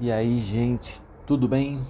E 0.00 0.10
aí, 0.10 0.40
gente, 0.40 1.00
tudo 1.26 1.46
bem? 1.46 1.80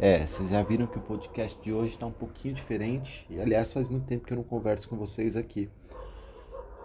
É, 0.00 0.24
vocês 0.24 0.48
já 0.48 0.62
viram 0.62 0.86
que 0.86 0.96
o 0.96 1.02
podcast 1.02 1.60
de 1.60 1.72
hoje 1.72 1.92
está 1.92 2.06
um 2.06 2.12
pouquinho 2.12 2.54
diferente. 2.54 3.26
E 3.28 3.40
aliás, 3.40 3.72
faz 3.72 3.88
muito 3.88 4.06
tempo 4.06 4.24
que 4.24 4.32
eu 4.32 4.36
não 4.36 4.44
converso 4.44 4.88
com 4.88 4.96
vocês 4.96 5.36
aqui. 5.36 5.68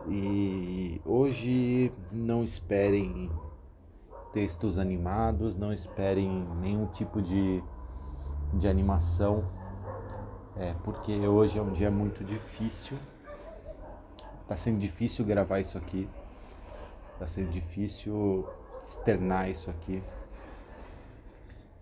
E 0.10 1.00
hoje 1.06 1.92
não 2.12 2.44
esperem 2.44 3.32
textos 4.34 4.78
animados, 4.78 5.56
não 5.56 5.72
esperem 5.72 6.46
nenhum 6.60 6.88
tipo 6.88 7.22
de, 7.22 7.64
de 8.56 8.68
animação. 8.68 9.46
É, 10.58 10.74
porque 10.84 11.14
hoje 11.28 11.60
é 11.60 11.62
um 11.62 11.72
dia 11.72 11.92
muito 11.92 12.26
difícil. 12.26 12.98
Tá 14.48 14.58
sendo 14.58 14.80
difícil 14.80 15.24
gravar 15.24 15.60
isso 15.60 15.78
aqui. 15.78 16.10
Tá 17.20 17.28
sendo 17.28 17.52
difícil 17.52 18.46
externar 18.88 19.50
isso 19.50 19.70
aqui. 19.70 20.02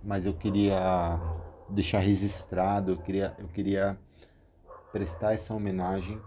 Mas 0.04 0.26
eu 0.26 0.34
queria 0.34 1.20
deixar 1.70 2.00
registrado, 2.00 2.92
eu 2.92 2.98
queria, 2.98 3.36
eu 3.38 3.48
queria 3.48 3.98
prestar 4.92 5.34
essa 5.34 5.54
homenagem 5.54 6.20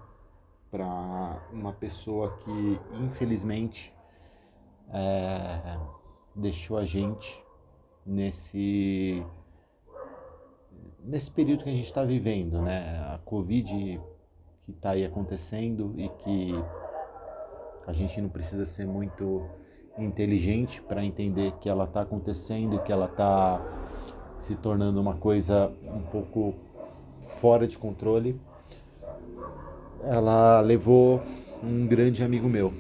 para 0.70 1.40
uma 1.52 1.72
pessoa 1.72 2.36
que 2.38 2.80
infelizmente 3.00 3.92
é, 4.90 5.78
deixou 6.34 6.78
a 6.78 6.84
gente 6.84 7.42
nesse 8.04 9.24
nesse 11.00 11.30
período 11.30 11.64
que 11.64 11.70
a 11.70 11.72
gente 11.72 11.86
está 11.86 12.04
vivendo, 12.04 12.60
né? 12.60 13.00
A 13.14 13.18
Covid 13.24 14.00
que 14.64 14.70
está 14.72 14.90
aí 14.90 15.04
acontecendo 15.04 15.94
e 15.96 16.08
que 16.08 16.52
a 17.86 17.92
gente 17.92 18.20
não 18.20 18.28
precisa 18.28 18.66
ser 18.66 18.86
muito 18.86 19.48
inteligente 19.98 20.80
para 20.82 21.04
entender 21.04 21.52
que 21.60 21.68
ela 21.68 21.84
está 21.84 22.02
acontecendo, 22.02 22.82
que 22.82 22.92
ela 22.92 23.06
está 23.06 23.60
se 24.40 24.54
tornando 24.56 25.00
uma 25.00 25.14
coisa 25.14 25.72
um 25.82 26.00
pouco 26.02 26.54
fora 27.40 27.66
de 27.66 27.76
controle. 27.76 28.40
Ela 30.02 30.60
levou 30.60 31.20
um 31.62 31.86
grande 31.86 32.22
amigo 32.22 32.48
meu. 32.48 32.72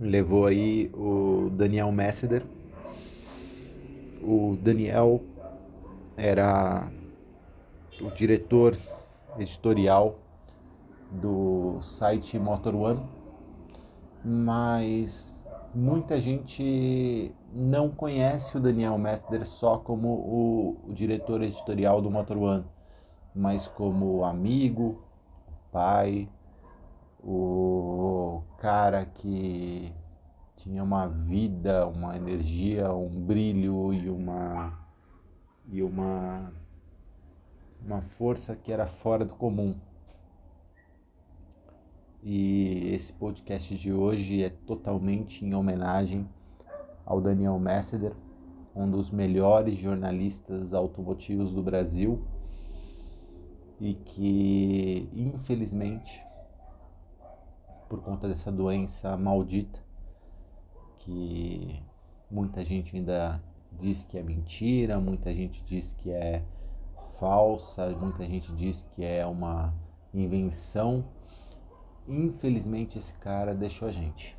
Levou 0.00 0.46
aí 0.46 0.90
o 0.94 1.50
Daniel 1.52 1.92
Messeder. 1.92 2.42
O 4.22 4.56
Daniel 4.60 5.22
era 6.16 6.90
o 8.00 8.10
diretor 8.10 8.76
editorial 9.38 10.18
do 11.10 11.78
site 11.82 12.38
Motor 12.38 12.74
One, 12.74 13.00
mas 14.24 15.35
muita 15.76 16.18
gente 16.18 17.34
não 17.52 17.90
conhece 17.90 18.56
o 18.56 18.60
Daniel 18.60 18.96
Messner 18.96 19.46
só 19.46 19.76
como 19.76 20.08
o, 20.08 20.80
o, 20.88 20.94
diretor 20.94 21.42
editorial 21.42 22.00
do 22.00 22.10
Motor 22.10 22.38
One, 22.38 22.64
mas 23.34 23.68
como 23.68 24.24
amigo, 24.24 25.04
pai, 25.70 26.30
o 27.22 28.42
cara 28.56 29.04
que 29.04 29.92
tinha 30.56 30.82
uma 30.82 31.06
vida, 31.08 31.86
uma 31.86 32.16
energia, 32.16 32.90
um 32.90 33.10
brilho 33.10 33.92
e 33.92 34.08
uma 34.08 34.72
e 35.68 35.82
uma 35.82 36.52
uma 37.84 38.00
força 38.00 38.56
que 38.56 38.72
era 38.72 38.86
fora 38.86 39.26
do 39.26 39.34
comum. 39.34 39.74
E 42.28 42.92
esse 42.92 43.12
podcast 43.12 43.72
de 43.76 43.92
hoje 43.92 44.42
é 44.42 44.50
totalmente 44.50 45.44
em 45.44 45.54
homenagem 45.54 46.28
ao 47.04 47.20
Daniel 47.20 47.56
Messeder, 47.56 48.16
um 48.74 48.90
dos 48.90 49.12
melhores 49.12 49.78
jornalistas 49.78 50.74
automotivos 50.74 51.54
do 51.54 51.62
Brasil. 51.62 52.20
E 53.80 53.94
que, 53.94 55.08
infelizmente, 55.14 56.20
por 57.88 58.02
conta 58.02 58.26
dessa 58.26 58.50
doença 58.50 59.16
maldita, 59.16 59.78
que 60.98 61.80
muita 62.28 62.64
gente 62.64 62.96
ainda 62.96 63.40
diz 63.70 64.02
que 64.02 64.18
é 64.18 64.22
mentira, 64.24 64.98
muita 64.98 65.32
gente 65.32 65.62
diz 65.62 65.92
que 65.92 66.10
é 66.10 66.42
falsa, 67.20 67.88
muita 67.90 68.26
gente 68.26 68.52
diz 68.56 68.82
que 68.96 69.04
é 69.04 69.24
uma 69.24 69.72
invenção 70.12 71.04
Infelizmente 72.08 72.98
esse 72.98 73.12
cara 73.14 73.54
deixou 73.54 73.88
a 73.88 73.92
gente. 73.92 74.36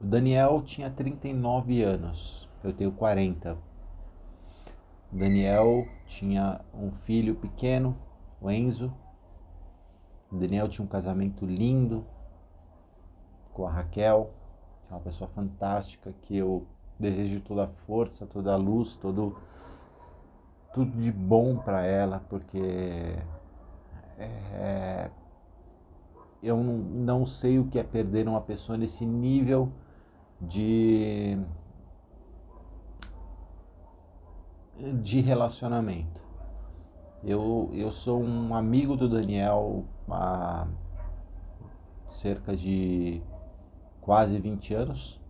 O 0.00 0.04
Daniel 0.04 0.62
tinha 0.62 0.90
39 0.90 1.82
anos, 1.82 2.48
eu 2.62 2.72
tenho 2.72 2.92
40. 2.92 3.56
O 5.12 5.16
Daniel 5.16 5.86
tinha 6.06 6.60
um 6.74 6.90
filho 6.90 7.34
pequeno, 7.36 7.96
o 8.40 8.50
Enzo. 8.50 8.92
O 10.30 10.36
Daniel 10.36 10.68
tinha 10.68 10.84
um 10.84 10.88
casamento 10.88 11.46
lindo 11.46 12.04
com 13.54 13.66
a 13.66 13.70
Raquel, 13.70 14.30
que 14.86 14.92
é 14.92 14.96
uma 14.96 15.02
pessoa 15.02 15.30
fantástica 15.30 16.12
que 16.22 16.36
eu 16.36 16.66
desejo 16.98 17.40
toda 17.40 17.64
a 17.64 17.68
força, 17.68 18.26
toda 18.26 18.52
a 18.52 18.56
luz, 18.56 18.96
todo 18.96 19.36
tudo 20.74 20.90
de 21.00 21.10
bom 21.10 21.56
para 21.56 21.86
ela, 21.86 22.22
porque 22.28 23.16
é, 24.18 25.10
eu 26.42 26.56
não, 26.56 27.26
sei 27.26 27.58
o 27.58 27.66
que 27.66 27.78
é 27.78 27.82
perder 27.82 28.28
uma 28.28 28.40
pessoa 28.40 28.78
nesse 28.78 29.04
nível 29.04 29.70
de 30.40 31.38
de 35.02 35.20
relacionamento. 35.20 36.22
Eu, 37.24 37.70
eu 37.72 37.90
sou 37.90 38.22
um 38.22 38.54
amigo 38.54 38.94
do 38.94 39.08
Daniel 39.08 39.84
há 40.08 40.66
cerca 42.06 42.54
de 42.54 43.22
quase 44.00 44.38
20 44.38 44.74
anos 44.74 45.20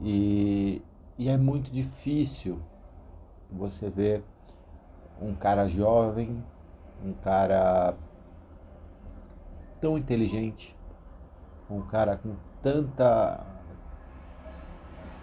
e, 0.00 0.82
e 1.18 1.28
é 1.28 1.36
muito 1.36 1.70
difícil 1.70 2.58
você 3.50 3.88
ver 3.90 4.24
um 5.20 5.34
cara 5.34 5.68
jovem 5.68 6.42
um 7.04 7.12
cara 7.14 7.94
tão 9.80 9.96
inteligente, 9.96 10.76
um 11.68 11.80
cara 11.82 12.16
com 12.16 12.34
tanta 12.62 13.46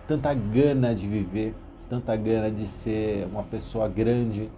tanta 0.08 0.34
gana 0.34 0.96
de 0.96 1.08
viver, 1.08 1.54
tanta 1.90 2.16
gana 2.16 2.50
de 2.50 2.66
ser 2.66 3.28
uma 3.28 3.44
pessoa 3.44 3.88
grande, 3.88 4.50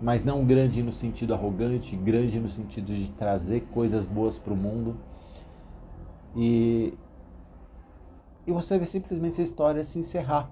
mas 0.00 0.24
não 0.24 0.44
grande 0.44 0.82
no 0.82 0.92
sentido 0.92 1.32
arrogante, 1.32 1.96
grande 1.96 2.38
no 2.40 2.50
sentido 2.50 2.94
de 2.94 3.08
trazer 3.12 3.62
coisas 3.72 4.04
boas 4.04 4.38
para 4.38 4.52
o 4.52 4.56
mundo. 4.56 4.96
E 6.36 6.92
e 8.46 8.52
você 8.52 8.78
vê 8.78 8.86
simplesmente 8.86 9.32
essa 9.32 9.42
história 9.42 9.82
se 9.82 9.98
encerrar, 9.98 10.50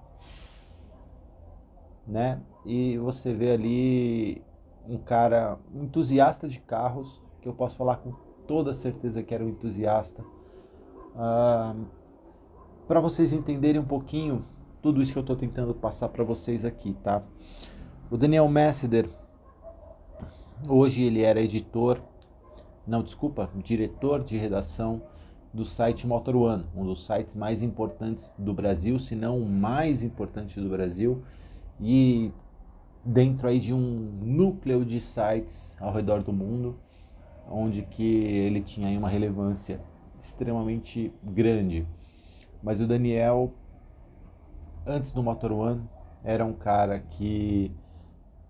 né? 2.07 2.41
E 2.67 2.99
você 2.99 3.33
vê 3.33 3.53
ali 3.53 4.43
um 4.89 4.99
cara 4.99 5.59
entusiasta 5.75 6.49
de 6.49 6.61
carros, 6.61 7.23
que 7.41 7.49
eu 7.49 7.55
posso 7.55 7.77
falar 7.77 7.97
com 7.97 8.13
toda 8.47 8.73
certeza 8.73 9.23
que 9.23 9.35
era 9.35 9.45
um 9.45 9.49
entusiasta. 9.49 10.25
Ah, 11.17 11.75
para 12.87 13.01
vocês 13.01 13.33
entenderem 13.33 13.81
um 13.81 13.87
pouquinho 13.87 14.45
tudo 14.83 15.01
isso 15.01 15.13
que 15.13 15.19
eu 15.19 15.23
estou 15.23 15.37
tentando 15.37 15.75
passar 15.75 16.09
para 16.11 16.23
vocês 16.23 16.65
aqui, 16.65 16.95
tá? 17.03 17.23
O 18.11 18.19
Daniel 18.19 18.47
Messeder, 18.49 19.09
hoje 20.69 21.03
ele 21.03 21.23
era 21.23 21.41
editor, 21.41 22.01
não, 22.87 23.03
desculpa, 23.03 23.49
diretor 23.57 24.23
de 24.23 24.37
redação 24.37 25.03
do 25.55 25.65
site 25.65 26.07
Motor 26.07 26.37
One, 26.37 26.67
um 26.77 26.85
dos 26.85 27.07
sites 27.07 27.35
mais 27.35 27.63
importantes 27.63 28.35
do 28.37 28.53
Brasil, 28.53 28.99
se 28.99 29.15
não 29.15 29.39
o 29.39 29.49
mais 29.49 30.03
importante 30.03 30.61
do 30.61 30.69
Brasil, 30.69 31.23
e 31.81 32.31
dentro 33.05 33.49
aí 33.49 33.61
de 33.61 33.73
um 33.73 33.79
núcleo 34.23 34.85
de 34.85 35.01
sites 35.01 35.77
ao 35.81 35.93
redor 35.93 36.23
do 36.23 36.33
mundo, 36.33 36.75
onde 37.51 37.83
que 37.83 38.03
ele 38.03 38.61
tinha 38.63 38.89
aí 38.89 38.97
uma 38.97 39.09
relevância 39.09 39.81
extremamente 40.21 41.13
grande. 41.23 41.87
Mas 42.63 42.81
o 42.81 42.87
Daniel, 42.87 43.53
antes 44.87 45.13
do 45.13 45.23
Motor 45.23 45.53
One, 45.53 45.83
era 46.25 46.45
um 46.45 46.55
cara 46.55 47.01
que, 47.01 47.71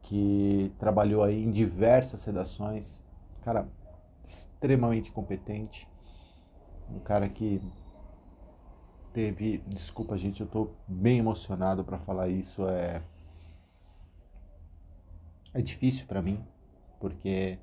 que 0.04 0.70
trabalhou 0.78 1.24
aí 1.24 1.42
em 1.42 1.50
diversas 1.50 2.24
redações, 2.24 3.02
cara 3.44 3.66
extremamente 4.24 5.10
competente, 5.10 5.86
um 6.94 7.00
cara 7.00 7.28
que 7.28 7.60
teve, 9.12 9.58
desculpa 9.66 10.16
gente, 10.16 10.40
eu 10.40 10.46
estou 10.46 10.70
bem 10.86 11.18
emocionado 11.18 11.84
para 11.84 11.98
falar 11.98 12.28
isso, 12.28 12.66
é 12.68 13.02
é 15.54 15.62
difícil 15.62 16.06
para 16.06 16.20
mim, 16.20 16.44
porque 17.00 17.58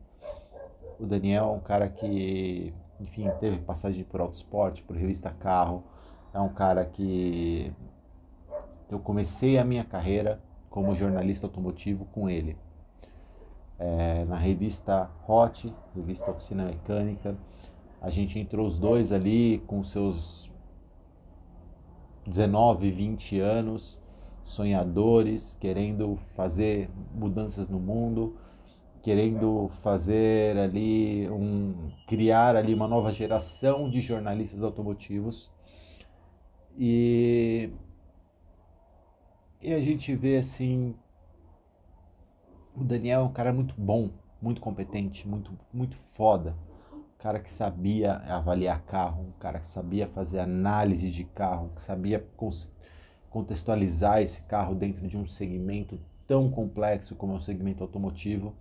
o 1.00 1.06
Daniel 1.06 1.46
é 1.46 1.52
um 1.52 1.60
cara 1.60 1.88
que 1.90 2.74
enfim, 3.02 3.30
teve 3.40 3.58
passagem 3.58 4.04
por 4.04 4.22
Autosport, 4.22 4.82
por 4.84 4.96
Revista 4.96 5.32
Carro. 5.32 5.84
É 6.34 6.40
um 6.40 6.50
cara 6.50 6.86
que 6.86 7.72
eu 8.90 9.00
comecei 9.00 9.58
a 9.58 9.66
minha 9.66 9.84
carreira 9.84 10.40
como 10.70 10.96
jornalista 10.96 11.48
automotivo 11.48 12.06
com 12.06 12.30
ele. 12.30 12.56
É, 13.80 14.24
na 14.26 14.36
revista 14.36 15.10
Hot, 15.28 15.74
revista 15.96 16.30
Oficina 16.30 16.66
Mecânica, 16.66 17.36
a 18.00 18.10
gente 18.10 18.38
entrou 18.38 18.68
os 18.68 18.78
dois 18.78 19.12
ali 19.12 19.64
com 19.66 19.84
seus 19.84 20.50
19, 22.28 22.92
20 22.92 23.40
anos, 23.40 23.98
sonhadores, 24.52 25.58
querendo 25.60 26.18
fazer 26.36 26.90
mudanças 27.14 27.68
no 27.68 27.80
mundo, 27.80 28.38
querendo 29.02 29.70
fazer 29.82 30.58
ali 30.58 31.30
um 31.30 31.92
criar 32.08 32.56
ali 32.56 32.74
uma 32.74 32.88
nova 32.88 33.12
geração 33.12 33.90
de 33.90 34.00
jornalistas 34.02 34.64
automotivos. 34.64 35.50
E 36.78 37.70
e 39.62 39.74
a 39.74 39.82
gente 39.82 40.16
vê 40.16 40.38
assim 40.38 40.96
o 42.76 42.84
Daniel 42.84 43.22
é 43.22 43.24
um 43.24 43.32
cara 43.32 43.54
muito 43.54 43.74
bom, 43.78 44.10
muito 44.42 44.60
competente, 44.62 45.28
muito 45.28 45.52
muito 45.74 45.96
foda 45.96 46.56
cara 47.22 47.40
que 47.40 47.52
sabia 47.52 48.16
avaliar 48.16 48.82
carro, 48.82 49.22
um 49.22 49.32
cara 49.40 49.60
que 49.60 49.68
sabia 49.68 50.08
fazer 50.08 50.40
análise 50.40 51.12
de 51.12 51.24
carro, 51.24 51.70
que 51.76 51.82
sabia 51.82 52.20
contextualizar 53.32 54.22
esse 54.22 54.42
carro 54.44 54.76
dentro 54.76 55.08
de 55.08 55.18
um 55.18 55.26
segmento 55.26 55.98
tão 56.28 56.52
complexo 56.52 57.16
como 57.16 57.34
é 57.34 57.38
o 57.38 57.42
segmento 57.42 57.82
automotivo 57.82 58.54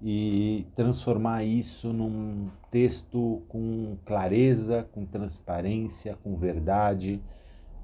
e 0.00 0.66
transformar 0.76 1.42
isso 1.42 1.92
num 1.92 2.48
texto 2.70 3.42
com 3.48 3.96
clareza, 4.04 4.86
com 4.92 5.06
transparência, 5.06 6.18
com 6.22 6.36
verdade, 6.36 7.20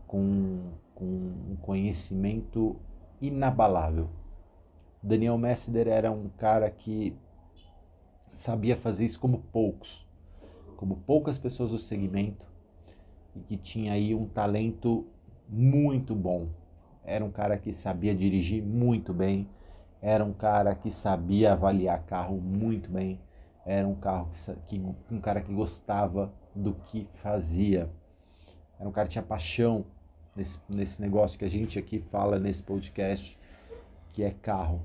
com, 0.07 0.73
com 0.95 1.05
um 1.05 1.57
conhecimento 1.63 2.77
inabalável. 3.21 4.11
Daniel 5.03 5.39
Messeder 5.39 5.89
era 5.89 6.11
um 6.11 6.29
cara 6.29 6.69
que 6.71 7.17
sabia 8.31 8.77
fazer 8.77 9.07
isso 9.07 9.19
como 9.19 9.39
poucos, 9.53 10.07
como 10.77 10.97
poucas 10.97 11.39
pessoas 11.39 11.71
do 11.71 11.79
segmento 11.79 12.45
e 13.35 13.41
que 13.41 13.57
tinha 13.57 13.93
aí 13.93 14.15
um 14.15 14.27
talento 14.27 15.07
muito 15.49 16.15
bom. 16.15 16.49
Era 17.05 17.25
um 17.25 17.31
cara 17.31 17.57
que 17.57 17.73
sabia 17.73 18.15
dirigir 18.15 18.63
muito 18.63 19.15
bem, 19.15 19.49
era 20.01 20.25
um 20.25 20.33
cara 20.33 20.75
que 20.75 20.91
sabia 20.91 21.53
avaliar 21.53 22.03
carro 22.05 22.37
muito 22.37 22.91
bem, 22.91 23.19
era 23.65 23.87
um 23.87 23.95
carro 23.95 24.31
que, 24.69 24.81
um 25.11 25.21
cara 25.21 25.41
que 25.41 25.53
gostava 25.53 26.33
do 26.55 26.75
que 26.75 27.09
fazia. 27.15 27.91
Era 28.79 28.89
um 28.89 28.93
cara 28.93 29.07
que 29.09 29.13
tinha 29.13 29.23
paixão 29.23 29.85
nesse, 30.37 30.59
nesse 30.69 31.01
negócio 31.01 31.39
que 31.39 31.45
a 31.45 31.51
gente 31.51 31.79
aqui 31.79 31.99
fala 31.99 32.39
nesse 32.39 32.63
podcast, 32.63 33.39
que 34.13 34.23
é 34.23 34.31
carro. 34.31 34.83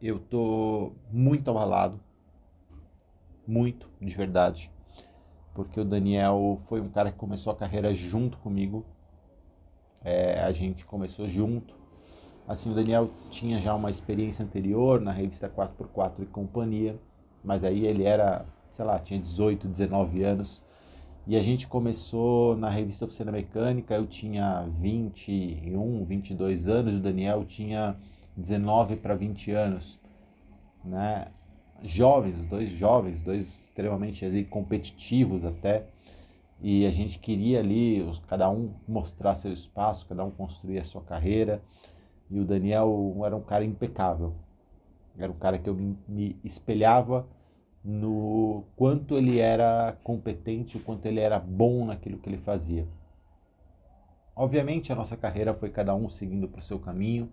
Eu 0.00 0.18
tô 0.18 0.92
muito 1.10 1.50
abalado, 1.50 2.00
muito, 3.46 3.88
de 4.00 4.14
verdade, 4.16 4.70
porque 5.54 5.80
o 5.80 5.84
Daniel 5.84 6.58
foi 6.68 6.80
um 6.80 6.88
cara 6.88 7.10
que 7.10 7.18
começou 7.18 7.52
a 7.52 7.56
carreira 7.56 7.94
junto 7.94 8.38
comigo, 8.38 8.84
é, 10.04 10.40
a 10.40 10.52
gente 10.52 10.84
começou 10.84 11.28
junto. 11.28 11.74
Assim, 12.46 12.70
o 12.70 12.74
Daniel 12.74 13.08
tinha 13.30 13.60
já 13.60 13.74
uma 13.74 13.90
experiência 13.90 14.44
anterior 14.44 15.00
na 15.00 15.12
revista 15.12 15.48
4x4 15.48 16.22
e 16.22 16.26
companhia, 16.26 16.98
mas 17.44 17.62
aí 17.62 17.86
ele 17.86 18.04
era, 18.04 18.44
sei 18.70 18.84
lá, 18.84 18.98
tinha 18.98 19.20
18, 19.20 19.68
19 19.68 20.22
anos. 20.24 20.62
E 21.26 21.36
a 21.36 21.42
gente 21.42 21.68
começou 21.68 22.56
na 22.56 22.68
revista 22.68 23.04
Oficina 23.04 23.30
Mecânica, 23.30 23.94
eu 23.94 24.06
tinha 24.06 24.66
21, 24.80 26.04
22 26.04 26.68
anos, 26.68 26.96
o 26.96 27.00
Daniel 27.00 27.44
tinha 27.44 27.96
19 28.36 28.96
para 28.96 29.14
20 29.14 29.52
anos, 29.52 30.00
né? 30.84 31.28
Jovens, 31.84 32.44
dois 32.48 32.70
jovens, 32.70 33.20
dois 33.22 33.46
extremamente 33.64 34.44
competitivos 34.44 35.44
até. 35.44 35.86
E 36.60 36.86
a 36.86 36.90
gente 36.90 37.18
queria 37.18 37.58
ali, 37.58 38.04
cada 38.28 38.48
um 38.48 38.72
mostrar 38.86 39.34
seu 39.34 39.52
espaço, 39.52 40.06
cada 40.06 40.24
um 40.24 40.30
construir 40.30 40.78
a 40.78 40.84
sua 40.84 41.02
carreira. 41.02 41.60
E 42.30 42.38
o 42.38 42.44
Daniel 42.44 43.20
era 43.24 43.36
um 43.36 43.42
cara 43.42 43.64
impecável. 43.64 44.34
Era 45.18 45.30
um 45.30 45.36
cara 45.36 45.58
que 45.58 45.68
eu 45.68 45.74
me 45.74 46.36
espelhava 46.44 47.26
no 47.84 48.64
quanto 48.76 49.18
ele 49.18 49.38
era 49.38 49.98
competente, 50.04 50.76
o 50.76 50.80
quanto 50.80 51.06
ele 51.06 51.20
era 51.20 51.38
bom 51.38 51.84
naquilo 51.84 52.18
que 52.18 52.28
ele 52.28 52.38
fazia. 52.38 52.86
Obviamente 54.34 54.92
a 54.92 54.94
nossa 54.94 55.16
carreira 55.16 55.52
foi 55.52 55.68
cada 55.68 55.94
um 55.94 56.08
seguindo 56.08 56.48
para 56.48 56.60
o 56.60 56.62
seu 56.62 56.78
caminho. 56.78 57.28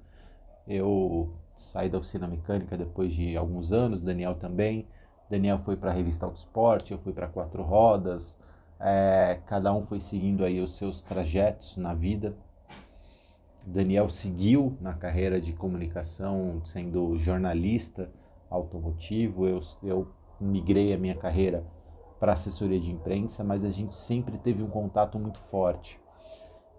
Eu 0.67 1.31
saí 1.59 1.89
da 1.89 1.97
oficina 1.97 2.27
mecânica 2.27 2.77
depois 2.77 3.13
de 3.13 3.35
alguns 3.35 3.71
anos, 3.71 4.01
Daniel 4.01 4.35
também. 4.35 4.87
Daniel 5.29 5.59
foi 5.59 5.75
para 5.75 5.91
a 5.91 5.93
revista 5.93 6.25
Autosport, 6.25 6.89
eu 6.89 6.97
fui 6.97 7.13
para 7.13 7.27
Quatro 7.27 7.61
Rodas. 7.61 8.39
É, 8.79 9.39
cada 9.45 9.73
um 9.73 9.85
foi 9.85 9.99
seguindo 9.99 10.43
aí 10.43 10.61
os 10.61 10.75
seus 10.75 11.03
trajetos 11.03 11.77
na 11.77 11.93
vida. 11.93 12.33
Daniel 13.61 14.09
seguiu 14.09 14.77
na 14.81 14.93
carreira 14.93 15.39
de 15.39 15.53
comunicação, 15.53 16.61
sendo 16.65 17.17
jornalista 17.17 18.09
automotivo. 18.49 19.45
Eu, 19.45 19.59
eu 19.83 20.07
migrei 20.39 20.93
a 20.93 20.97
minha 20.97 21.15
carreira 21.15 21.63
para 22.19 22.33
assessoria 22.33 22.79
de 22.79 22.89
imprensa, 22.89 23.43
mas 23.43 23.63
a 23.63 23.69
gente 23.69 23.93
sempre 23.93 24.37
teve 24.37 24.63
um 24.63 24.69
contato 24.69 25.19
muito 25.19 25.39
forte. 25.39 25.99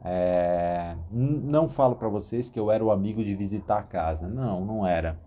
É, 0.02 0.96
não 1.10 1.68
falo 1.68 1.94
para 1.94 2.08
vocês 2.08 2.48
que 2.48 2.58
eu 2.58 2.70
era 2.70 2.82
o 2.82 2.90
amigo 2.90 3.22
de 3.22 3.34
visitar 3.34 3.78
a 3.78 3.82
casa. 3.82 4.28
Não, 4.28 4.64
não 4.64 4.86
era. 4.86 5.18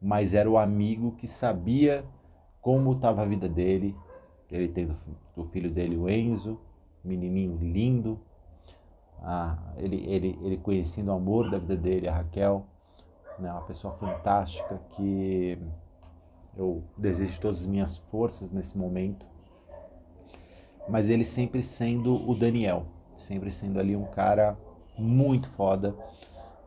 Mas 0.00 0.34
era 0.34 0.48
o 0.48 0.58
amigo 0.58 1.12
que 1.12 1.26
sabia 1.26 2.04
como 2.60 2.92
estava 2.92 3.22
a 3.22 3.26
vida 3.26 3.48
dele. 3.48 3.96
Ele 4.50 4.68
tem 4.68 4.96
o 5.36 5.44
filho 5.46 5.70
dele, 5.70 5.96
o 5.96 6.08
Enzo, 6.08 6.60
menininho 7.02 7.58
lindo. 7.60 8.20
Ah, 9.20 9.58
ele, 9.76 10.04
ele, 10.06 10.38
ele 10.42 10.56
conhecendo 10.58 11.08
o 11.08 11.14
amor 11.14 11.50
da 11.50 11.58
vida 11.58 11.76
dele, 11.76 12.06
a 12.06 12.14
Raquel, 12.14 12.66
né, 13.38 13.50
uma 13.50 13.62
pessoa 13.62 13.94
fantástica 13.94 14.78
que 14.90 15.58
eu 16.56 16.84
desejo 16.96 17.40
todas 17.40 17.60
as 17.60 17.66
minhas 17.66 17.96
forças 17.96 18.50
nesse 18.50 18.76
momento. 18.76 19.26
Mas 20.88 21.08
ele 21.08 21.24
sempre 21.24 21.62
sendo 21.62 22.28
o 22.28 22.34
Daniel, 22.34 22.86
sempre 23.16 23.50
sendo 23.50 23.78
ali 23.78 23.96
um 23.96 24.06
cara 24.06 24.56
muito 24.96 25.48
foda, 25.48 25.94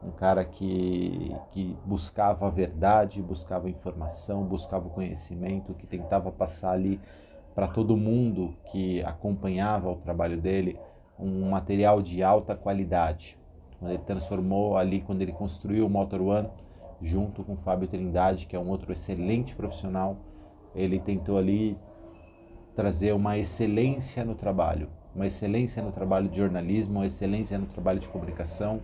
um 0.03 0.11
cara 0.11 0.45
que, 0.45 1.35
que 1.51 1.75
buscava 1.85 2.47
a 2.47 2.49
verdade, 2.49 3.21
buscava 3.21 3.69
informação, 3.69 4.43
buscava 4.43 4.87
o 4.87 4.91
conhecimento, 4.91 5.73
que 5.73 5.87
tentava 5.87 6.31
passar 6.31 6.71
ali 6.71 6.99
para 7.55 7.67
todo 7.67 7.97
mundo 7.97 8.53
que 8.71 9.01
acompanhava 9.03 9.89
o 9.89 9.95
trabalho 9.95 10.39
dele 10.39 10.79
um 11.19 11.49
material 11.49 12.01
de 12.01 12.21
alta 12.21 12.55
qualidade. 12.55 13.37
Quando 13.79 13.91
ele 13.91 14.03
transformou 14.03 14.77
ali, 14.77 15.01
quando 15.01 15.21
ele 15.21 15.31
construiu 15.31 15.85
o 15.85 15.89
Motor 15.89 16.21
One, 16.21 16.49
junto 17.01 17.43
com 17.43 17.53
o 17.53 17.57
Fábio 17.57 17.87
Trindade, 17.87 18.45
que 18.45 18.55
é 18.55 18.59
um 18.59 18.69
outro 18.69 18.91
excelente 18.91 19.55
profissional, 19.55 20.17
ele 20.75 20.99
tentou 20.99 21.37
ali 21.37 21.77
trazer 22.75 23.13
uma 23.13 23.37
excelência 23.37 24.23
no 24.23 24.35
trabalho, 24.35 24.89
uma 25.17 25.25
excelência 25.25 25.81
no 25.81 25.91
trabalho 25.91 26.29
de 26.29 26.37
jornalismo, 26.37 26.99
uma 26.99 27.07
excelência 27.07 27.57
no 27.57 27.65
trabalho 27.65 27.99
de 27.99 28.07
comunicação 28.07 28.79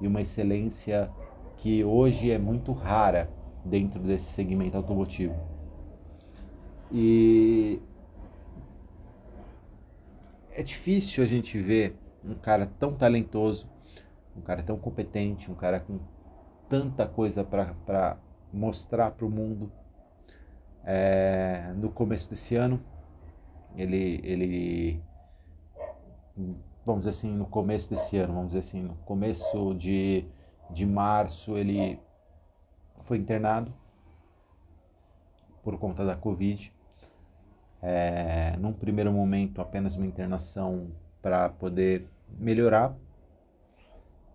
e 0.00 0.06
uma 0.06 0.20
excelência 0.20 1.10
que 1.58 1.82
hoje 1.82 2.30
é 2.30 2.38
muito 2.38 2.70
rara 2.72 3.28
dentro 3.64 3.98
desse 3.98 4.26
segmento 4.26 4.76
automotivo. 4.76 5.34
E 6.92 7.80
é 10.52 10.62
difícil 10.62 11.24
a 11.24 11.26
gente 11.26 11.58
ver 11.58 11.96
um 12.24 12.34
cara 12.34 12.66
tão 12.78 12.94
talentoso, 12.94 13.66
um 14.36 14.40
cara 14.42 14.62
tão 14.62 14.78
competente, 14.78 15.50
um 15.50 15.54
cara 15.54 15.80
com 15.80 15.98
tanta 16.68 17.06
coisa 17.06 17.42
para 17.42 18.16
mostrar 18.52 19.10
para 19.10 19.26
o 19.26 19.30
mundo. 19.30 19.68
É, 20.84 21.72
no 21.76 21.90
começo 21.90 22.30
desse 22.30 22.54
ano, 22.54 22.80
ele, 23.76 24.20
ele 24.22 25.00
vamos 26.84 27.00
dizer 27.04 27.10
assim, 27.10 27.32
no 27.32 27.46
começo 27.46 27.90
desse 27.90 28.16
ano, 28.16 28.34
vamos 28.34 28.48
dizer 28.48 28.60
assim, 28.60 28.82
no 28.82 28.94
começo 29.04 29.74
de, 29.74 30.24
de 30.70 30.86
março, 30.86 31.56
ele 31.56 31.98
foi 33.04 33.18
internado 33.18 33.72
por 35.62 35.78
conta 35.78 36.04
da 36.04 36.14
Covid. 36.14 36.72
É, 37.82 38.56
num 38.58 38.72
primeiro 38.72 39.12
momento, 39.12 39.60
apenas 39.60 39.96
uma 39.96 40.06
internação 40.06 40.88
para 41.20 41.48
poder 41.48 42.08
melhorar, 42.38 42.94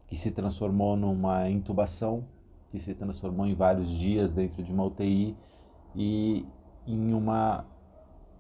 que 0.07 0.17
se 0.17 0.31
transformou 0.31 0.97
numa 0.97 1.49
intubação, 1.49 2.25
que 2.69 2.79
se 2.79 2.93
transformou 2.93 3.45
em 3.45 3.55
vários 3.55 3.89
dias 3.89 4.33
dentro 4.33 4.61
de 4.61 4.73
uma 4.73 4.83
UTI 4.83 5.35
e 5.95 6.45
em 6.85 7.13
uma 7.13 7.65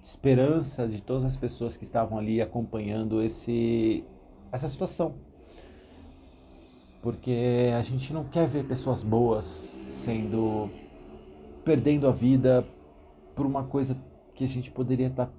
esperança 0.01 0.87
de 0.87 1.01
todas 1.01 1.23
as 1.23 1.37
pessoas 1.37 1.77
que 1.77 1.83
estavam 1.83 2.17
ali 2.17 2.41
acompanhando 2.41 3.21
esse 3.21 4.03
essa 4.51 4.67
situação. 4.67 5.15
Porque 7.01 7.71
a 7.77 7.81
gente 7.81 8.13
não 8.13 8.23
quer 8.25 8.47
ver 8.47 8.65
pessoas 8.65 9.03
boas 9.03 9.71
sendo 9.89 10.69
perdendo 11.63 12.07
a 12.07 12.11
vida 12.11 12.65
por 13.35 13.45
uma 13.45 13.63
coisa 13.63 13.97
que 14.33 14.43
a 14.43 14.47
gente 14.47 14.71
poderia 14.71 15.07
estar 15.07 15.29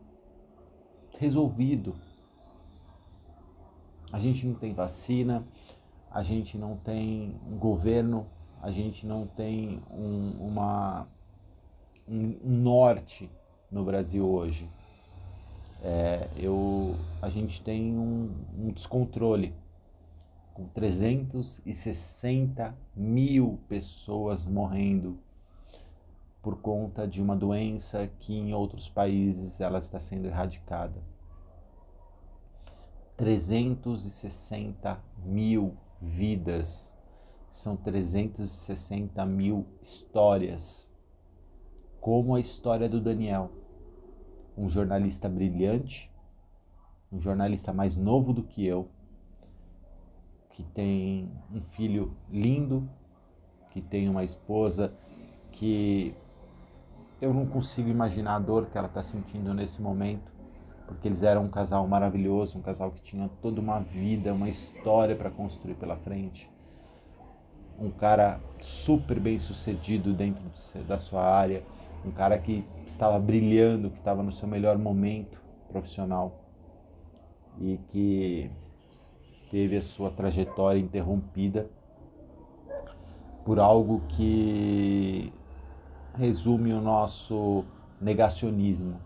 resolvido. 1.18 1.94
A 4.12 4.18
gente 4.18 4.46
não 4.46 4.54
tem 4.54 4.72
vacina, 4.74 5.44
a 6.10 6.22
gente 6.22 6.58
não 6.58 6.76
tem 6.76 7.34
um 7.50 7.56
governo, 7.56 8.26
a 8.60 8.70
gente 8.70 9.06
não 9.06 9.26
tem 9.26 9.80
um, 9.90 10.30
uma, 10.40 11.06
um, 12.08 12.36
um 12.44 12.56
norte 12.58 13.30
no 13.72 13.84
Brasil 13.84 14.28
hoje. 14.28 14.68
É, 15.82 16.28
eu, 16.36 16.94
a 17.20 17.28
gente 17.28 17.60
tem 17.60 17.98
um, 17.98 18.30
um 18.56 18.70
descontrole 18.70 19.52
com 20.54 20.68
360 20.68 22.72
mil 22.94 23.58
pessoas 23.68 24.46
morrendo 24.46 25.18
por 26.42 26.60
conta 26.60 27.08
de 27.08 27.22
uma 27.22 27.34
doença 27.34 28.06
que 28.20 28.34
em 28.34 28.52
outros 28.52 28.88
países 28.88 29.60
ela 29.60 29.78
está 29.78 29.98
sendo 29.98 30.26
erradicada. 30.26 31.00
360 33.16 35.00
mil 35.24 35.74
vidas, 36.00 36.94
são 37.50 37.76
360 37.76 39.24
mil 39.24 39.66
histórias, 39.80 40.90
como 42.00 42.34
a 42.34 42.40
história 42.40 42.88
do 42.88 43.00
Daniel, 43.00 43.50
um 44.56 44.68
jornalista 44.68 45.28
brilhante, 45.28 46.10
um 47.10 47.20
jornalista 47.20 47.72
mais 47.72 47.96
novo 47.96 48.32
do 48.32 48.42
que 48.42 48.66
eu, 48.66 48.88
que 50.52 50.62
tem 50.62 51.30
um 51.52 51.60
filho 51.60 52.14
lindo, 52.30 52.88
que 53.70 53.80
tem 53.80 54.08
uma 54.08 54.24
esposa 54.24 54.92
que 55.50 56.14
eu 57.20 57.32
não 57.32 57.46
consigo 57.46 57.88
imaginar 57.88 58.36
a 58.36 58.38
dor 58.38 58.66
que 58.66 58.76
ela 58.76 58.88
está 58.88 59.02
sentindo 59.02 59.54
nesse 59.54 59.80
momento, 59.80 60.30
porque 60.86 61.08
eles 61.08 61.22
eram 61.22 61.44
um 61.44 61.48
casal 61.48 61.86
maravilhoso, 61.86 62.58
um 62.58 62.62
casal 62.62 62.90
que 62.90 63.00
tinha 63.00 63.30
toda 63.40 63.60
uma 63.60 63.80
vida, 63.80 64.34
uma 64.34 64.48
história 64.48 65.16
para 65.16 65.30
construir 65.30 65.74
pela 65.74 65.96
frente. 65.96 66.50
Um 67.78 67.90
cara 67.90 68.40
super 68.60 69.18
bem 69.18 69.38
sucedido 69.38 70.12
dentro 70.12 70.42
da 70.86 70.98
sua 70.98 71.24
área, 71.24 71.62
um 72.04 72.10
cara 72.10 72.38
que 72.38 72.64
estava 72.86 73.18
brilhando, 73.18 73.90
que 73.90 73.98
estava 73.98 74.22
no 74.22 74.32
seu 74.32 74.48
melhor 74.48 74.76
momento 74.78 75.40
profissional 75.68 76.40
e 77.60 77.78
que 77.88 78.50
teve 79.50 79.76
a 79.76 79.82
sua 79.82 80.10
trajetória 80.10 80.80
interrompida 80.80 81.68
por 83.44 83.58
algo 83.58 84.00
que 84.08 85.32
resume 86.16 86.72
o 86.72 86.80
nosso 86.80 87.64
negacionismo, 88.00 89.00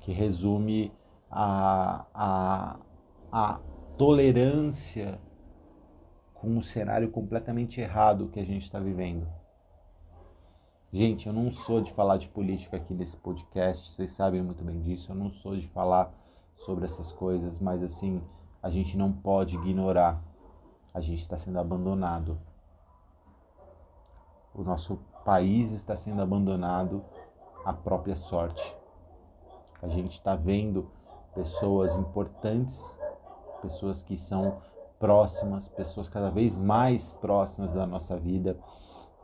que 0.00 0.12
resume 0.12 0.92
a, 1.30 2.04
a, 2.14 2.76
a 3.32 3.60
tolerância 3.96 5.18
com 6.34 6.48
um 6.48 6.62
cenário 6.62 7.10
completamente 7.10 7.80
errado 7.80 8.28
que 8.28 8.40
a 8.40 8.44
gente 8.44 8.62
está 8.62 8.78
vivendo. 8.78 9.26
Gente, 10.96 11.26
eu 11.26 11.32
não 11.32 11.50
sou 11.50 11.80
de 11.80 11.92
falar 11.92 12.18
de 12.18 12.28
política 12.28 12.76
aqui 12.76 12.94
nesse 12.94 13.16
podcast, 13.16 13.90
vocês 13.90 14.12
sabem 14.12 14.40
muito 14.40 14.62
bem 14.62 14.80
disso. 14.80 15.10
Eu 15.10 15.16
não 15.16 15.28
sou 15.28 15.56
de 15.56 15.66
falar 15.66 16.14
sobre 16.56 16.84
essas 16.84 17.10
coisas, 17.10 17.58
mas 17.58 17.82
assim, 17.82 18.22
a 18.62 18.70
gente 18.70 18.96
não 18.96 19.10
pode 19.12 19.56
ignorar. 19.56 20.22
A 20.94 21.00
gente 21.00 21.20
está 21.20 21.36
sendo 21.36 21.58
abandonado. 21.58 22.38
O 24.54 24.62
nosso 24.62 25.00
país 25.24 25.72
está 25.72 25.96
sendo 25.96 26.22
abandonado 26.22 27.04
à 27.64 27.72
própria 27.72 28.14
sorte. 28.14 28.76
A 29.82 29.88
gente 29.88 30.12
está 30.12 30.36
vendo 30.36 30.88
pessoas 31.34 31.96
importantes, 31.96 32.96
pessoas 33.60 34.00
que 34.00 34.16
são 34.16 34.58
próximas, 35.00 35.66
pessoas 35.66 36.08
cada 36.08 36.30
vez 36.30 36.56
mais 36.56 37.12
próximas 37.14 37.74
da 37.74 37.84
nossa 37.84 38.16
vida, 38.16 38.56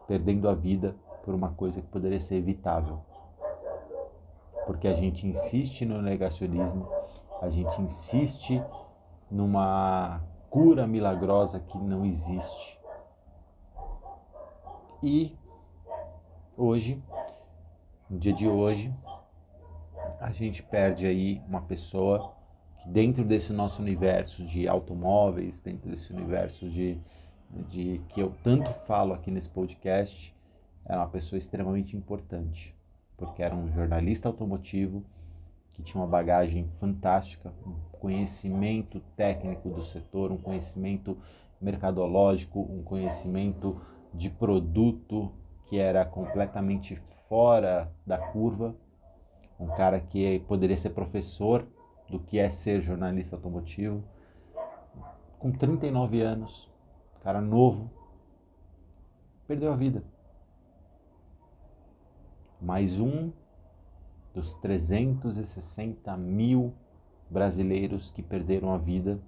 perdendo 0.08 0.48
a 0.48 0.54
vida 0.56 0.96
por 1.24 1.34
uma 1.34 1.50
coisa 1.50 1.80
que 1.80 1.86
poderia 1.88 2.20
ser 2.20 2.36
evitável. 2.36 3.00
Porque 4.66 4.88
a 4.88 4.94
gente 4.94 5.26
insiste 5.26 5.84
no 5.84 6.00
negacionismo, 6.00 6.88
a 7.40 7.48
gente 7.48 7.80
insiste 7.80 8.62
numa 9.30 10.20
cura 10.48 10.86
milagrosa 10.86 11.60
que 11.60 11.78
não 11.78 12.04
existe. 12.04 12.78
E 15.02 15.36
hoje, 16.56 17.02
no 18.08 18.18
dia 18.18 18.32
de 18.32 18.46
hoje, 18.46 18.94
a 20.20 20.30
gente 20.30 20.62
perde 20.62 21.06
aí 21.06 21.40
uma 21.48 21.62
pessoa 21.62 22.34
que 22.78 22.88
dentro 22.88 23.24
desse 23.24 23.52
nosso 23.52 23.80
universo 23.80 24.44
de 24.44 24.68
automóveis, 24.68 25.60
dentro 25.60 25.88
desse 25.88 26.12
universo 26.12 26.68
de, 26.68 27.00
de 27.68 28.00
que 28.08 28.20
eu 28.20 28.34
tanto 28.42 28.70
falo 28.86 29.14
aqui 29.14 29.30
nesse 29.30 29.48
podcast, 29.48 30.34
é 30.84 30.96
uma 30.96 31.08
pessoa 31.08 31.38
extremamente 31.38 31.96
importante, 31.96 32.74
porque 33.16 33.42
era 33.42 33.54
um 33.54 33.70
jornalista 33.72 34.28
automotivo 34.28 35.04
que 35.72 35.82
tinha 35.82 36.02
uma 36.02 36.06
bagagem 36.06 36.68
fantástica, 36.78 37.52
um 37.66 37.74
conhecimento 37.92 39.00
técnico 39.16 39.68
do 39.70 39.82
setor, 39.82 40.32
um 40.32 40.36
conhecimento 40.36 41.16
mercadológico, 41.60 42.60
um 42.60 42.82
conhecimento 42.82 43.80
de 44.12 44.30
produto 44.30 45.32
que 45.66 45.78
era 45.78 46.04
completamente 46.04 46.96
fora 47.28 47.90
da 48.04 48.18
curva, 48.18 48.74
um 49.58 49.68
cara 49.68 50.00
que 50.00 50.40
poderia 50.48 50.76
ser 50.76 50.90
professor 50.90 51.66
do 52.08 52.18
que 52.18 52.38
é 52.38 52.50
ser 52.50 52.82
jornalista 52.82 53.36
automotivo, 53.36 54.02
com 55.38 55.52
39 55.52 56.20
anos, 56.20 56.68
cara 57.22 57.40
novo, 57.40 57.90
perdeu 59.46 59.72
a 59.72 59.76
vida. 59.76 60.02
Mais 62.60 63.00
um 63.00 63.32
dos 64.34 64.52
360 64.54 66.14
mil 66.18 66.74
brasileiros 67.30 68.10
que 68.10 68.22
perderam 68.22 68.70
a 68.70 68.76
vida, 68.76 69.18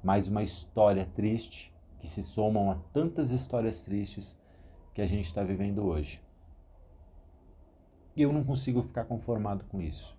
mais 0.00 0.28
uma 0.28 0.44
história 0.44 1.08
triste 1.16 1.74
que 1.98 2.06
se 2.06 2.22
somam 2.22 2.70
a 2.70 2.76
tantas 2.92 3.32
histórias 3.32 3.82
tristes 3.82 4.38
que 4.94 5.02
a 5.02 5.06
gente 5.08 5.26
está 5.26 5.42
vivendo 5.42 5.84
hoje. 5.84 6.22
E 8.14 8.22
eu 8.22 8.32
não 8.32 8.44
consigo 8.44 8.80
ficar 8.80 9.06
conformado 9.06 9.64
com 9.64 9.82
isso. 9.82 10.16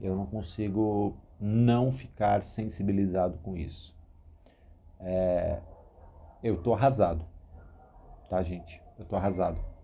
Eu 0.00 0.16
não 0.16 0.26
consigo 0.26 1.16
não 1.40 1.92
ficar 1.92 2.44
sensibilizado 2.44 3.38
com 3.38 3.56
isso. 3.56 3.96
É... 4.98 5.60
Eu 6.42 6.60
tô 6.60 6.74
arrasado, 6.74 7.24
tá, 8.28 8.42
gente? 8.42 8.82
Eu 8.98 9.04
tô 9.04 9.14
arrasado. 9.14 9.77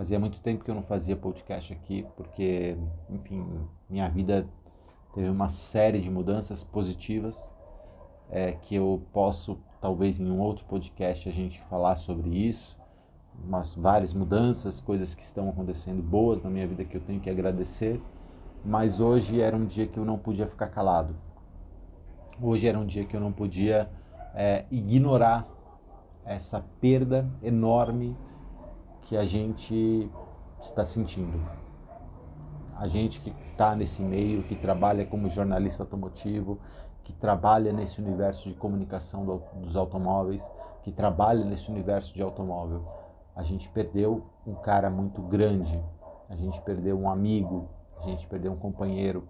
Fazia 0.00 0.18
muito 0.18 0.40
tempo 0.40 0.64
que 0.64 0.70
eu 0.70 0.74
não 0.74 0.82
fazia 0.82 1.14
podcast 1.14 1.74
aqui, 1.74 2.06
porque, 2.16 2.74
enfim, 3.10 3.46
minha 3.86 4.08
vida 4.08 4.48
teve 5.12 5.28
uma 5.28 5.50
série 5.50 6.00
de 6.00 6.08
mudanças 6.08 6.64
positivas 6.64 7.52
é, 8.30 8.52
que 8.52 8.74
eu 8.74 9.02
posso 9.12 9.58
talvez 9.78 10.18
em 10.18 10.30
um 10.30 10.40
outro 10.40 10.64
podcast 10.64 11.28
a 11.28 11.32
gente 11.32 11.60
falar 11.64 11.96
sobre 11.96 12.30
isso, 12.30 12.78
umas 13.44 13.74
várias 13.74 14.14
mudanças, 14.14 14.80
coisas 14.80 15.14
que 15.14 15.22
estão 15.22 15.50
acontecendo 15.50 16.02
boas 16.02 16.42
na 16.42 16.48
minha 16.48 16.66
vida 16.66 16.82
que 16.82 16.96
eu 16.96 17.02
tenho 17.02 17.20
que 17.20 17.28
agradecer, 17.28 18.00
mas 18.64 19.00
hoje 19.00 19.38
era 19.38 19.54
um 19.54 19.66
dia 19.66 19.86
que 19.86 19.98
eu 19.98 20.04
não 20.06 20.16
podia 20.18 20.46
ficar 20.46 20.68
calado. 20.68 21.14
Hoje 22.40 22.66
era 22.66 22.78
um 22.78 22.86
dia 22.86 23.04
que 23.04 23.14
eu 23.14 23.20
não 23.20 23.32
podia 23.34 23.86
é, 24.34 24.64
ignorar 24.70 25.46
essa 26.24 26.64
perda 26.80 27.28
enorme 27.42 28.16
que 29.10 29.16
a 29.16 29.24
gente 29.24 30.08
está 30.62 30.84
sentindo. 30.84 31.36
A 32.76 32.86
gente 32.86 33.20
que 33.20 33.34
está 33.50 33.74
nesse 33.74 34.02
meio, 34.02 34.44
que 34.44 34.54
trabalha 34.54 35.04
como 35.04 35.28
jornalista 35.28 35.82
automotivo, 35.82 36.60
que 37.02 37.12
trabalha 37.14 37.72
nesse 37.72 38.00
universo 38.00 38.48
de 38.48 38.54
comunicação 38.54 39.26
do, 39.26 39.42
dos 39.62 39.74
automóveis, 39.74 40.48
que 40.84 40.92
trabalha 40.92 41.44
nesse 41.44 41.68
universo 41.72 42.14
de 42.14 42.22
automóvel. 42.22 42.86
A 43.34 43.42
gente 43.42 43.68
perdeu 43.70 44.22
um 44.46 44.54
cara 44.54 44.88
muito 44.88 45.20
grande, 45.22 45.82
a 46.28 46.36
gente 46.36 46.60
perdeu 46.60 46.96
um 46.96 47.10
amigo, 47.10 47.68
a 47.98 48.02
gente 48.02 48.28
perdeu 48.28 48.52
um 48.52 48.56
companheiro, 48.56 49.28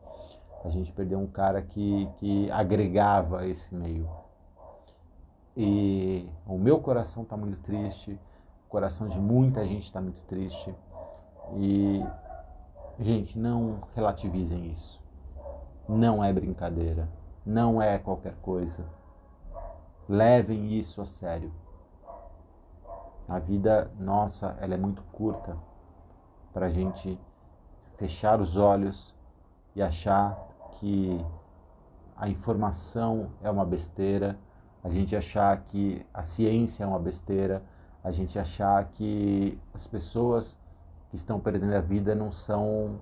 a 0.62 0.68
gente 0.68 0.92
perdeu 0.92 1.18
um 1.18 1.26
cara 1.26 1.62
que, 1.62 2.06
que 2.18 2.50
agregava 2.50 3.46
esse 3.46 3.74
meio. 3.74 4.06
E 5.56 6.28
o 6.46 6.58
meu 6.58 6.80
coração 6.80 7.22
está 7.22 7.34
muito 7.34 7.58
triste, 7.62 8.20
coração 8.70 9.08
de 9.08 9.18
muita 9.18 9.66
gente 9.66 9.82
está 9.82 10.00
muito 10.00 10.22
triste. 10.28 10.74
E, 11.56 12.02
gente, 13.00 13.36
não 13.36 13.82
relativizem 13.94 14.70
isso. 14.70 14.98
Não 15.88 16.22
é 16.22 16.32
brincadeira. 16.32 17.08
Não 17.44 17.82
é 17.82 17.98
qualquer 17.98 18.34
coisa. 18.36 18.84
Levem 20.08 20.78
isso 20.78 21.02
a 21.02 21.04
sério. 21.04 21.52
A 23.28 23.38
vida 23.38 23.90
nossa, 23.98 24.56
ela 24.60 24.74
é 24.74 24.76
muito 24.76 25.02
curta 25.12 25.56
para 26.52 26.66
a 26.66 26.70
gente 26.70 27.18
fechar 27.96 28.40
os 28.40 28.56
olhos 28.56 29.14
e 29.74 29.82
achar 29.82 30.48
que 30.78 31.24
a 32.16 32.28
informação 32.28 33.30
é 33.42 33.50
uma 33.50 33.64
besteira, 33.64 34.38
a 34.82 34.90
gente 34.90 35.14
achar 35.14 35.56
que 35.64 36.04
a 36.12 36.22
ciência 36.22 36.84
é 36.84 36.86
uma 36.86 36.98
besteira, 36.98 37.62
a 38.02 38.10
gente 38.10 38.38
achar 38.38 38.84
que 38.92 39.58
as 39.74 39.86
pessoas 39.86 40.58
que 41.10 41.16
estão 41.16 41.38
perdendo 41.40 41.74
a 41.74 41.80
vida 41.80 42.14
não 42.14 42.32
são 42.32 42.98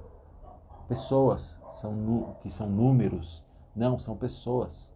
pessoas, 0.89 1.61
são 1.73 2.37
que 2.41 2.51
são 2.51 2.69
números, 2.69 3.45
não, 3.77 3.99
são 3.99 4.17
pessoas. 4.17 4.93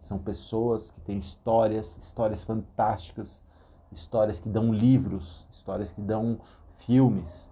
São 0.00 0.18
pessoas 0.18 0.90
que 0.90 1.00
têm 1.00 1.18
histórias, 1.18 1.96
histórias 1.98 2.42
fantásticas, 2.44 3.42
histórias 3.92 4.40
que 4.40 4.48
dão 4.48 4.72
livros, 4.72 5.46
histórias 5.50 5.92
que 5.92 6.00
dão 6.00 6.38
filmes. 6.78 7.50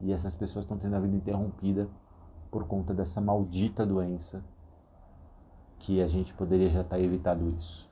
E 0.00 0.12
essas 0.12 0.34
pessoas 0.34 0.64
estão 0.64 0.78
tendo 0.78 0.96
a 0.96 1.00
vida 1.00 1.16
interrompida 1.16 1.88
por 2.50 2.66
conta 2.66 2.94
dessa 2.94 3.20
maldita 3.20 3.84
doença 3.84 4.42
que 5.78 6.00
a 6.00 6.08
gente 6.08 6.32
poderia 6.34 6.70
já 6.70 6.80
estar 6.80 6.98
evitado 6.98 7.54
isso. 7.58 7.88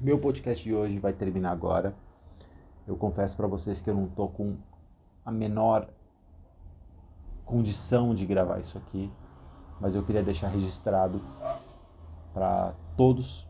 Meu 0.00 0.18
podcast 0.18 0.62
de 0.62 0.74
hoje 0.74 0.98
vai 0.98 1.12
terminar 1.12 1.52
agora. 1.52 1.94
Eu 2.86 2.96
confesso 2.96 3.36
para 3.36 3.46
vocês 3.46 3.80
que 3.80 3.88
eu 3.88 3.94
não 3.94 4.08
tô 4.08 4.26
com 4.28 4.56
a 5.24 5.30
menor 5.30 5.88
condição 7.44 8.14
de 8.14 8.26
gravar 8.26 8.58
isso 8.58 8.76
aqui, 8.76 9.10
mas 9.80 9.94
eu 9.94 10.02
queria 10.02 10.22
deixar 10.22 10.48
registrado 10.48 11.20
para 12.32 12.74
todos 12.96 13.46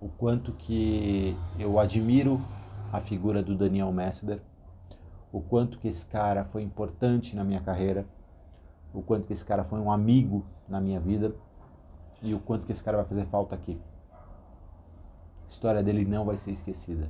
o 0.00 0.08
quanto 0.08 0.52
que 0.52 1.36
eu 1.58 1.78
admiro 1.78 2.40
a 2.92 3.00
figura 3.00 3.42
do 3.42 3.56
Daniel 3.56 3.90
Messeder, 3.90 4.40
o 5.32 5.40
quanto 5.40 5.78
que 5.78 5.88
esse 5.88 6.04
cara 6.06 6.44
foi 6.44 6.62
importante 6.62 7.34
na 7.34 7.42
minha 7.42 7.60
carreira, 7.60 8.04
o 8.92 9.02
quanto 9.02 9.26
que 9.26 9.32
esse 9.32 9.44
cara 9.44 9.64
foi 9.64 9.80
um 9.80 9.90
amigo 9.90 10.44
na 10.68 10.80
minha 10.80 11.00
vida 11.00 11.34
e 12.20 12.34
o 12.34 12.40
quanto 12.40 12.66
que 12.66 12.72
esse 12.72 12.84
cara 12.84 12.98
vai 12.98 13.06
fazer 13.06 13.26
falta 13.26 13.54
aqui. 13.54 13.80
A 15.46 15.48
história 15.48 15.82
dele 15.82 16.04
não 16.04 16.24
vai 16.24 16.36
ser 16.36 16.50
esquecida. 16.50 17.08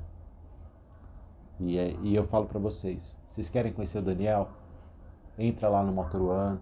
E, 1.65 1.79
é, 1.79 1.97
e 2.03 2.15
eu 2.15 2.25
falo 2.25 2.47
para 2.47 2.59
vocês, 2.59 3.17
vocês 3.27 3.49
querem 3.49 3.73
conhecer 3.73 3.99
o 3.99 4.03
Daniel? 4.03 4.49
Entra 5.39 5.69
lá 5.69 5.83
no 5.83 5.93
Motor 5.93 6.23
One, 6.23 6.59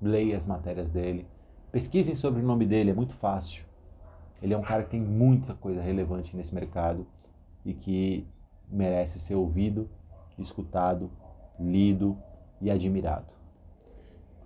leia 0.00 0.36
as 0.36 0.46
matérias 0.46 0.88
dele, 0.88 1.26
pesquisem 1.70 2.14
sobre 2.14 2.40
o 2.40 2.44
nome 2.44 2.64
dele, 2.64 2.90
é 2.90 2.94
muito 2.94 3.14
fácil. 3.16 3.64
Ele 4.42 4.54
é 4.54 4.58
um 4.58 4.62
cara 4.62 4.84
que 4.84 4.90
tem 4.90 5.00
muita 5.00 5.54
coisa 5.54 5.82
relevante 5.82 6.36
nesse 6.36 6.54
mercado 6.54 7.06
e 7.64 7.74
que 7.74 8.26
merece 8.70 9.18
ser 9.18 9.34
ouvido, 9.34 9.88
escutado, 10.38 11.10
lido 11.58 12.16
e 12.60 12.70
admirado. 12.70 13.26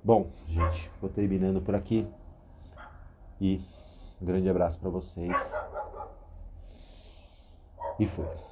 Bom, 0.02 0.30
gente, 0.48 0.90
vou 1.00 1.08
terminando 1.08 1.60
por 1.60 1.76
aqui 1.76 2.06
e 3.40 3.60
um 4.20 4.26
grande 4.26 4.48
abraço 4.48 4.80
para 4.80 4.90
vocês. 4.90 5.54
E 8.00 8.06
foi. 8.06 8.51